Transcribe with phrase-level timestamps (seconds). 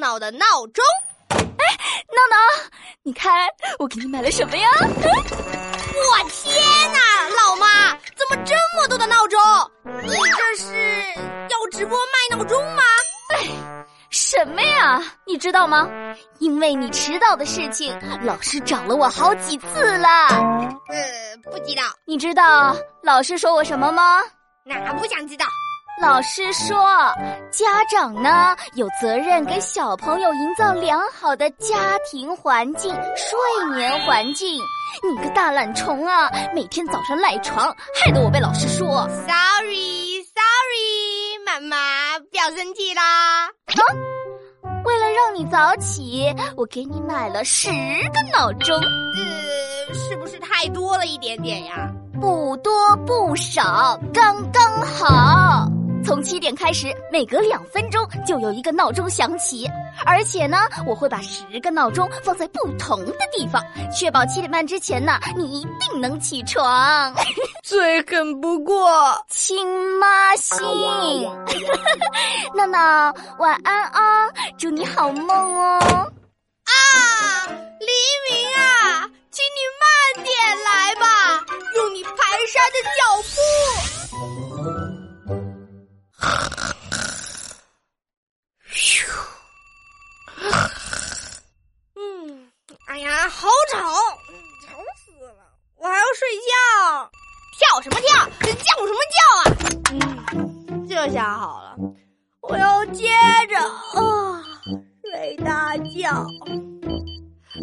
[0.00, 0.82] 闹的闹钟。
[1.28, 2.70] 哎，闹闹，
[3.02, 3.30] 你看
[3.78, 4.68] 我给你买了什么呀？
[4.80, 9.38] 我天哪，老妈，怎么这么多的闹钟？
[10.02, 11.14] 你这是
[11.50, 12.82] 要直播卖闹钟吗？
[13.34, 13.46] 哎，
[14.08, 15.02] 什么呀？
[15.26, 15.86] 你知道吗？
[16.38, 17.94] 因为你迟到的事情，
[18.24, 20.08] 老师找了我好几次了。
[20.88, 21.82] 呃，不知道。
[22.06, 24.22] 你知道老师说我什么吗？
[24.64, 25.44] 那不想知道。
[25.98, 26.76] 老师说，
[27.50, 33.38] 家长呢有责任给小朋友营造良好的家庭环境、睡
[33.74, 34.60] 眠环境。
[35.02, 39.06] 你个大懒虫啊，每天早上赖床，害得我被老师说。
[39.26, 40.28] Sorry，Sorry，
[41.44, 43.46] 妈妈不要生气啦。
[43.46, 43.80] 啊，
[44.84, 48.74] 为了让你早起，我给你买了十个闹钟。
[48.76, 51.90] 呃，是不是太多了一点点呀？
[52.20, 55.68] 不多不少，刚刚好。
[56.30, 59.68] 从七点开始，每隔两分钟就有一个闹钟响起，
[60.06, 63.60] 而且呢，我会把十个闹钟放在不同的地方，
[63.92, 67.12] 确保七点半之前呢，你一定能起床。
[67.66, 69.66] 最狠不过亲
[69.98, 70.56] 妈心。
[72.54, 75.80] 闹闹，晚安啊，祝你好梦哦。
[75.82, 77.48] 啊，
[77.80, 77.90] 黎
[78.30, 80.32] 明啊，请你慢点
[80.64, 83.79] 来吧，用你蹒跚的脚步。
[93.40, 93.78] 好吵，
[94.66, 95.48] 吵死了！
[95.78, 97.10] 我还要睡觉，
[97.58, 98.28] 跳什么跳？
[98.52, 99.44] 叫什么叫啊？
[100.34, 101.74] 嗯，这下好了，
[102.42, 103.08] 我要接
[103.48, 104.44] 着啊
[105.02, 106.10] 睡大觉。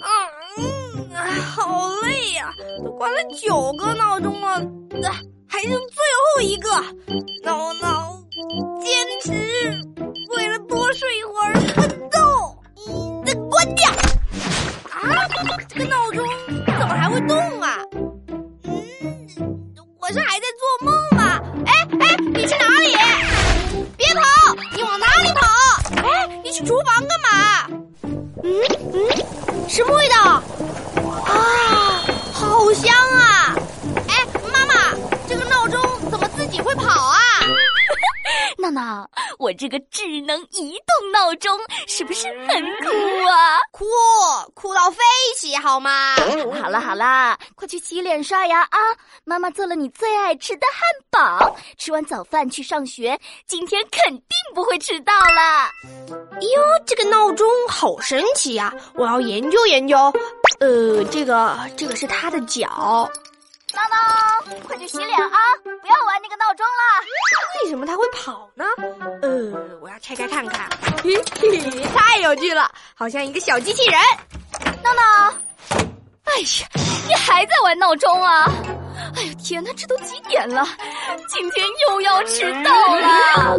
[0.00, 0.10] 啊，
[0.58, 1.08] 嗯，
[1.40, 2.52] 好累呀，
[2.84, 4.58] 都关了九个闹钟了，
[5.48, 5.78] 还剩最
[6.34, 6.68] 后一个，
[29.80, 30.42] 嗯，什么味道？
[31.24, 32.04] 啊，
[32.34, 33.54] 好香啊！
[34.08, 34.74] 哎，妈妈，
[35.26, 35.80] 这个闹钟
[36.10, 37.16] 怎么自己会跑啊？
[38.58, 42.88] 闹闹，我这个智能移动闹钟是不是很酷
[43.26, 43.58] 啊？
[43.72, 43.86] 酷，
[44.54, 44.98] 酷到飞
[45.38, 46.14] 起，好吗？
[46.60, 48.78] 好了好了，快去洗脸刷牙啊！
[49.24, 56.29] 妈妈做了你最爱吃的汉堡，吃完早饭去上学，今天肯定不会迟到了。
[56.40, 58.72] 哟，这个闹钟好神奇呀！
[58.94, 59.96] 我要研究研究。
[60.58, 63.10] 呃，这个这个是它的脚。
[63.72, 65.38] 闹闹，快去洗脸啊！
[65.62, 67.62] 不要玩那个闹钟了。
[67.62, 68.64] 为什么它会跑呢？
[69.22, 70.68] 呃，我要拆开看看。
[71.02, 71.58] 嘿嘿，
[71.94, 74.00] 太有趣了，好像一个小机器人。
[74.82, 75.34] 闹闹，
[76.24, 76.68] 哎呀，
[77.06, 78.50] 你还在玩闹钟啊？
[79.16, 80.66] 哎呀，天哪，这都几点了？
[81.28, 83.56] 今天又要迟到了。